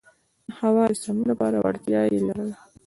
[0.47, 2.55] د هوا د سمون لپاره وړتیا یې لرله.